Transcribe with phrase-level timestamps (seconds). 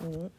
[0.00, 0.30] 嗯，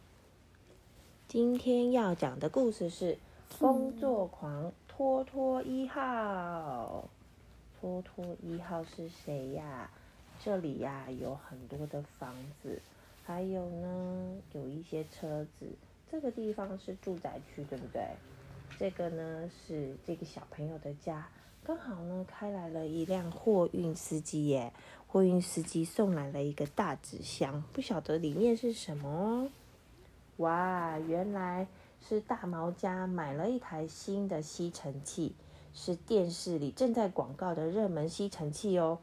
[1.27, 3.15] 今天要讲的故事是
[3.59, 7.03] 《工作狂托托一号》。
[7.81, 9.89] 托托一号是谁呀？
[10.41, 12.33] 这里呀有很多的房
[12.63, 12.81] 子，
[13.25, 15.65] 还有呢有一些车子。
[16.09, 18.01] 这个地方是住宅区，对不对？
[18.77, 21.27] 这个呢是这个小朋友的家，
[21.65, 24.71] 刚好呢开来了一辆货运司机耶。
[25.11, 29.49] 货运司机送来了一个大纸箱，不晓得里面是什么哦。
[30.37, 31.65] 哇，原来
[32.07, 35.33] 是大毛家买了一台新的吸尘器，
[35.73, 38.99] 是电视里正在广告的热门吸尘器哦。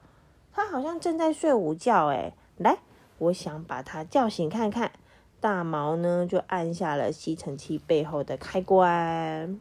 [0.53, 2.79] 他好像正在睡午觉哎，来，
[3.19, 4.93] 我想把他叫醒看看。
[5.41, 9.61] 大毛呢就按下了吸尘器背后的开关，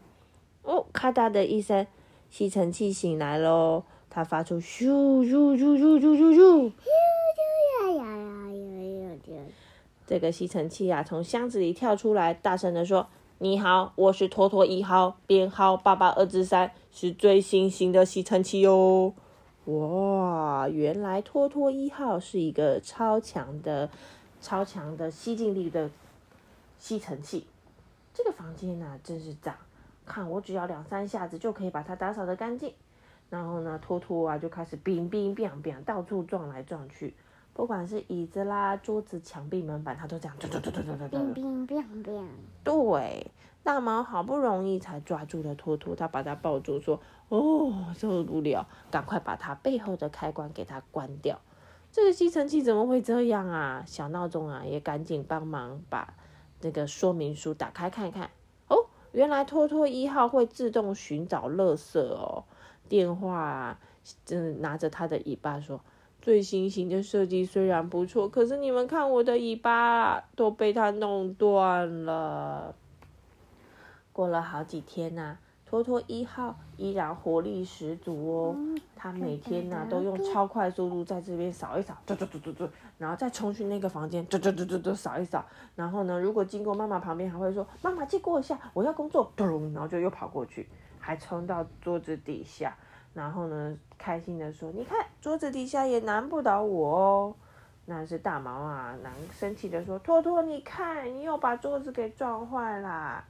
[0.61, 1.85] 哦，咔嗒的一声，
[2.29, 3.83] 吸尘器醒来喽。
[4.09, 6.71] 它发出咻咻咻咻咻咻咻，
[10.07, 13.07] 这个吸尘器啊，从箱子里跳出来，大声的说
[13.39, 19.13] ：“你好，我是托托一号，编号八八二之三，是最新型的吸尘器哟。”
[19.65, 23.89] 哇，原来托托一号是一个超强的、
[24.39, 25.89] 超强的吸进力的
[26.77, 27.47] 吸尘器。
[28.13, 29.55] 这个房间呢，真是脏，
[30.05, 32.71] 看我只要两三下子就可以把它打扫的干净。
[33.35, 37.13] 然后呢，托托啊就开始冰冰冰冰到处撞来撞去，
[37.53, 40.37] 不管是椅子啦、桌子、墙壁、门板，它都这样，
[41.09, 42.29] 冰冰冰冰。
[42.63, 43.29] 对，
[43.61, 51.41] 大毛好不容易才抓住了托托，他把它抱住，说：“哦，受不了，赶快把它背后的开关给它关掉。”
[51.91, 53.83] 这个吸尘器怎么会这样啊？
[53.85, 56.13] 小闹钟啊也赶紧帮忙把
[56.61, 58.29] 那个说明书打开看一看。
[58.69, 62.45] 哦，原来托托一号会自动寻找垃圾哦。
[62.87, 63.77] 电话，
[64.29, 65.79] 嗯，拿着他的尾巴说
[66.21, 72.75] ：“最新型的设计虽然不错，可是你们看我的尾巴都被他弄断了。”
[74.13, 78.55] 过了好几天呐，托托一号依然活力十足哦。
[78.95, 85.45] 他每天呐都用超快速度在这边扫一扫，嘟嘟嘟嘟嘟，然后再冲去那个房间，嘟嘟嘟嘟嘟扫一扫。
[85.75, 90.67] 然后呢，如果经过妈妈旁边，还会说：“妈妈借过一下，我要工作。”咚，然后就又跑过去。
[91.05, 92.75] 还冲到桌子底下，
[93.13, 97.35] 然后呢，开心的说：“你看，桌子底下也难不倒我哦。”
[97.85, 103.23] 那是大毛啊，难生气的说：“托托，你看，你又把桌子给撞坏啦！”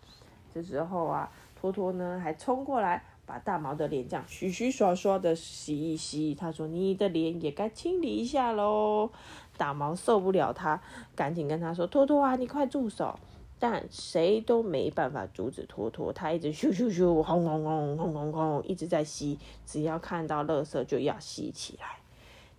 [0.53, 6.33] 这时候啊，托托呢还冲过来，把大毛的脸这样洗洗刷刷的洗一洗。
[6.33, 9.09] 他说：“你的脸也该清理一下喽。”
[9.57, 10.79] 大毛受不了他，
[11.13, 13.19] 赶紧跟他说：“托托啊，你快住手！”
[13.57, 21.99] 但谁都没办法阻止托托，他一直咻咻咻，轰轰轰，轰轰轰，一直在吸，只要看到垃圾就要吸起来。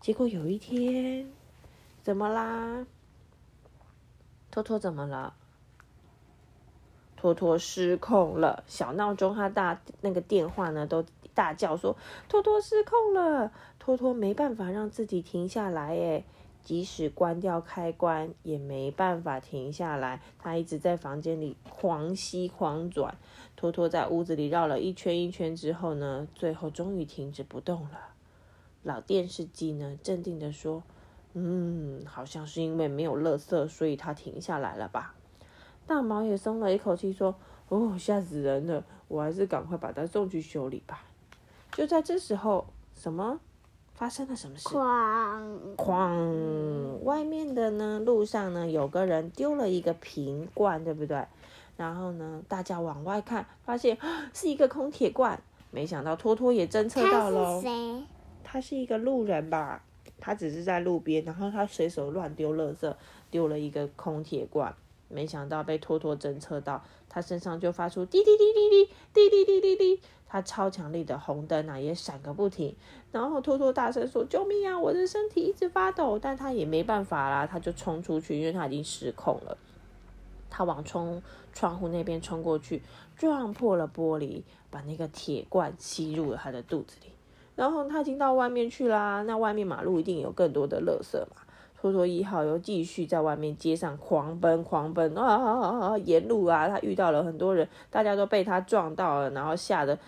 [0.00, 1.30] 结果有一天，
[2.02, 2.86] 怎么啦？
[4.50, 5.34] 托托怎么了？
[7.14, 11.96] 托托失控了，小闹钟他大那个电话呢都大叫说
[12.28, 16.24] 托托失控了，托托没办法让自己停下来，哎。
[16.66, 20.21] 即使关掉开关，也没办法停下来。
[20.37, 23.16] 他一直在房间里狂吸狂转，
[23.54, 28.09] 托托在屋子里绕了一圈一圈之后呢，最后终于停止不动了。
[28.82, 30.82] 老电视机呢，镇定的说
[31.34, 35.15] ：“嗯，好像是因为没有垃圾，所以它停下来了吧？”
[35.87, 37.37] 大毛也松了一口气，说
[37.71, 41.05] ：“哦，吓死人了，我还是赶快把它送去修理吧。”
[41.71, 43.38] 就在这时候，什么？
[43.96, 44.68] 发生了什么事？
[44.68, 46.98] 哐哐！
[47.02, 51.24] 外面的呢，路上呢，有个人丢了一个瓶罐，对不对？
[51.78, 53.96] 然后呢，大家往外看，发现
[54.34, 55.40] 是一个空铁罐。
[55.70, 57.44] 没想到托托也侦测到了。
[57.44, 58.02] 他是谁？
[58.44, 59.82] 他是一个路人吧？
[60.20, 62.94] 他只是在路边，然后他随手乱丢垃圾，
[63.30, 64.74] 丢了一个空铁罐。
[65.09, 70.03] 没想到被托托侦测到，他身上就发出滴滴滴滴滴滴滴滴滴滴。
[70.28, 72.75] 他超强力的红灯啊，也闪个不停。
[73.12, 74.77] 然后托托大声说：“救命啊！
[74.77, 79.56] 我的身体一直发抖。”但他也没办法啦，他就冲出去，因为他已经失控了。
[80.50, 82.82] 他往冲窗户那边冲过去，
[83.14, 87.12] 撞破了玻璃，把那个铁罐吸入了他的肚子里。
[87.55, 91.45] 然后他已经到外面去啦，那外面马路一定有更多的垃圾嘛。
[91.81, 95.96] 托托一号又继续在外面街上狂奔，狂奔啊！
[95.99, 99.99] 沿路啊，他遇到了很多人，大家都被他撞到了，然后吓得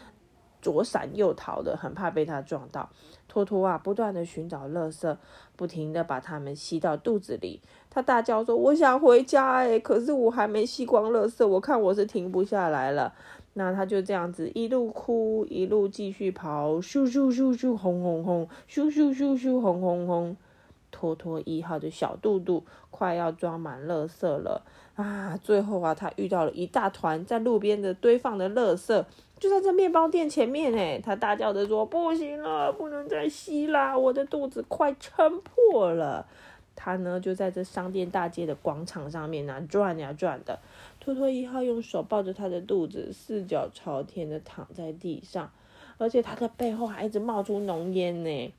[0.60, 2.88] 左闪右逃的，很怕被他撞到。
[3.28, 5.14] 托托啊，不断的寻找垃圾，
[5.54, 7.60] 不停的把它们吸到肚子里。
[7.90, 13.12] 他大叫说：“我想回家哎，可是我还没吸光垃圾，我看我是停不下来了。”
[13.52, 20.36] 那他就这样子一路哭，一路继续跑，咻咻咻咻，轰轰轰，咻咻咻咻，轰轰轰。
[20.90, 24.62] 托托一号的小肚肚快要装满垃圾了
[24.96, 25.38] 啊！
[25.42, 29.04] 最后啊，他遇到了一大团在路边的堆放的垃圾，
[29.38, 36.26] 就在这面包店前面哎，他大叫着说：“不行了，不能再吸啦，我的肚子快撑破了。”
[36.74, 40.58] 他呢就在这商店大街的广场上面呢转呀转的，
[41.00, 45.50] 托托一号用手抱着他的肚子，四脚朝天的躺在地上，
[45.98, 48.54] 而且他的背后还一直冒出浓烟呢。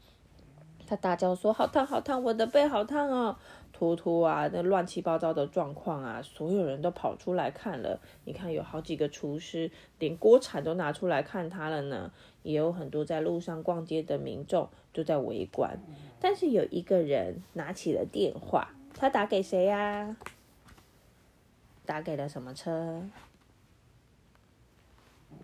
[0.89, 3.37] 他大叫说：“好烫，好烫，我的背好烫哦！”
[3.71, 7.99] 托托啊，那乱七八糟的状况啊，所有人都跑出来看了。
[8.25, 9.69] 你看，有好几个厨师，
[9.99, 12.11] 连锅铲都拿出来看他了呢。
[12.41, 15.79] 也有很多在路上逛街的民众都在围观。
[16.19, 20.17] 但是有一个人拿起了电话，他打给谁呀？
[21.85, 23.03] 打给了什么车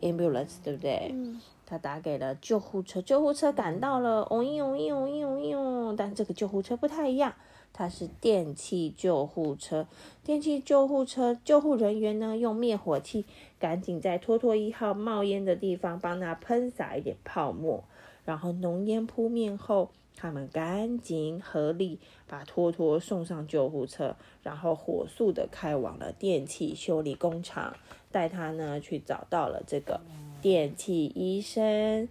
[0.01, 1.11] ？ambulance，对不对？
[1.13, 1.39] 嗯。
[1.65, 7.33] 他打给了救护车，救护车赶到了，哦咦哦咦哦咦哦咦哦，但这个救护车不太一样，
[7.73, 9.87] 它是电气救护车。
[10.23, 13.25] 电气救护车救护人员呢，用灭火器
[13.57, 17.83] 赶紧在托托一号冒烟的地方帮他喷洒一点泡沫，
[18.25, 27.75] 然后浓烟扑灭后，他们赶紧合力把托托送上救护车，然后火速的开往了电器修理工厂，
[28.11, 30.01] 带他呢去找到了这个。
[30.41, 32.07] 电器医生，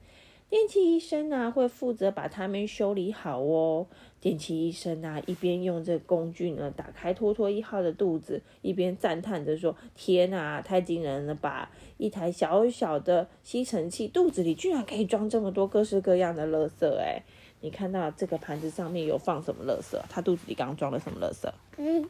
[0.48, 3.86] 电器医生呢会负责把他们修理好哦。
[4.20, 11.70] 电器医生呢一边用这工具呢打开托托一号的肚子，一边赞叹着说：“天哪，太惊人了吧！
[11.98, 16.90] 一台小小的吸尘器肚子里居然可以装这么多各式各样的垃圾！
[16.96, 17.22] 哎，
[17.64, 19.98] 你看到这个盘子上面有放什么垃圾？
[20.10, 21.50] 他肚子里刚刚装了什么垃圾？
[21.78, 22.06] 嗯，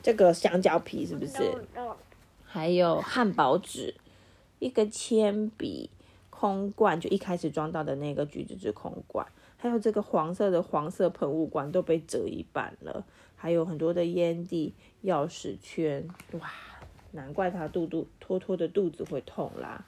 [0.00, 1.52] 这个香蕉皮是不是？
[2.44, 3.96] 还有汉堡纸。
[4.60, 5.90] 一个铅笔
[6.30, 9.26] 空罐，就一开始装到的那个橘子汁空罐，
[9.56, 13.04] 还有这个黄色的黄色喷雾罐都被折一半了，
[13.34, 14.72] 还有很多的烟蒂、
[15.02, 16.06] 钥匙圈，
[16.38, 16.52] 哇，
[17.10, 19.84] 难怪他肚肚托托的肚子会痛啦。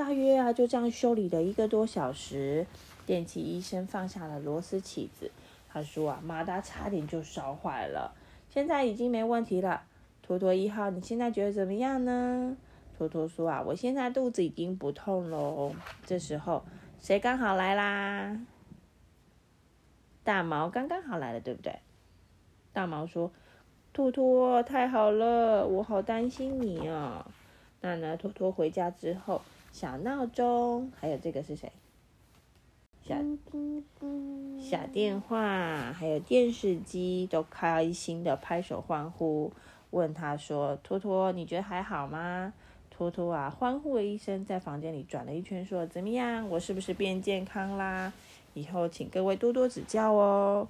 [0.00, 2.66] 大约啊就这样修理了一个多小时，
[3.04, 5.30] 电器医生放下了螺丝起子，
[5.68, 8.10] 他说啊，马达差点就烧坏了，
[8.48, 9.82] 现在已经没问题了。
[10.22, 12.56] 托托一号，你现在觉得怎么样呢？
[12.96, 15.74] 托托说啊，我现在肚子已经不痛喽。
[16.06, 16.64] 这时候
[16.98, 18.40] 谁刚好来啦？
[20.24, 21.78] 大毛刚刚好来了，对不对？
[22.72, 23.30] 大毛说
[23.92, 27.26] ：“托托，太好了，我好担心你哦。”
[27.82, 31.72] 那呢，托托回家之后，小闹钟还有这个是谁？
[33.02, 33.16] 小
[34.60, 39.52] 小电话还有电视机都开心的拍手欢呼，
[39.90, 42.52] 问他说：“托托，你觉得还好吗？”
[42.90, 46.48] 托托啊，欢呼了一声，在房间里转了一圈，说：“怎么样？
[46.50, 48.12] 我是不是变健康啦？
[48.52, 50.68] 以后请各位多多指教哦。”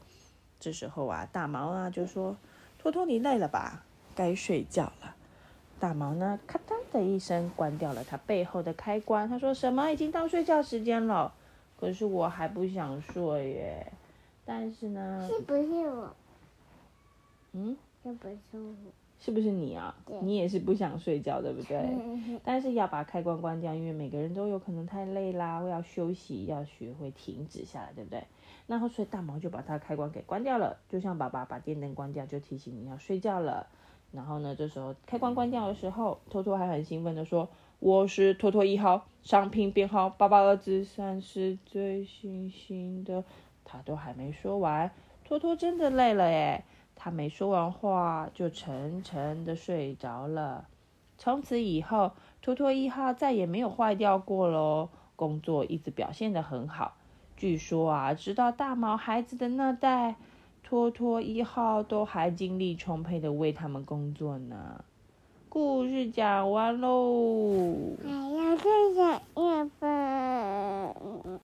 [0.61, 2.37] 这时候啊，大毛啊就说
[2.79, 3.85] ：“托托，你累了吧？
[4.15, 5.17] 该睡觉了。”
[5.81, 9.27] 大毛呢，咔嗒的一声关掉了他背后的开关。
[9.29, 9.91] 他说：“什么？
[9.91, 11.33] 已经到睡觉时间了？
[11.81, 13.93] 可是我还不想睡耶。
[14.45, 16.15] 但是呢，是不是我？
[17.53, 18.75] 嗯，是不是我？”
[19.19, 19.95] 是不是你啊？
[20.23, 21.87] 你也是不想睡觉，对不对？
[22.43, 28.25] 但是要把开关关掉，因为每个人都有可能太累啦，要休息，要学会停止下来，对不对？
[28.67, 33.67] 然后所以大毛就把它开关给关掉了，就像爸爸把电灯关掉，就提醒你要睡觉了。
[34.13, 43.25] 然后呢，这时候开关关掉的时候，托托还很兴奋的说：“我是托托一号，商品编号八八二之三，是最新型的。”
[43.65, 44.91] 他都还没说完，
[45.25, 46.65] 托托真的累了耶。
[46.97, 50.67] 他没说完话，就沉沉的睡着了。
[51.17, 54.89] 从此以后，托托一号再也没有坏掉过喽。
[55.15, 56.97] 工作一直表现得很好。
[57.37, 60.17] 据说啊，直到大毛孩子的那代，
[60.71, 64.85] 拖拖一号都还精力充沛的为他们工作呢
[65.49, 68.63] 故事讲完喽还要再
[68.95, 71.39] 讲一分